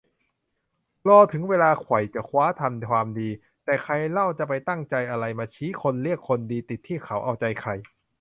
[1.09, 3.29] รอถึงเวลาจะไขว่จะคว้าทำความดี
[3.63, 7.71] แต่ใครเล่าใครจะไปตั้งใจอะไรจะมาชี้ คนเรียกคนดี ติดที่เขาเอาใจใคร